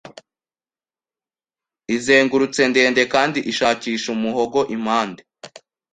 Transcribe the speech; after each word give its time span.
izengurutse 1.95 2.61
ndende 2.71 3.01
Kandi 3.13 3.39
ishakisha 3.51 4.07
umuhogo 4.15 4.59
impande 4.75 5.21